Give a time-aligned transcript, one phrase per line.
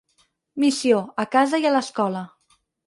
[0.63, 2.27] Missió, a casa i a l'escola.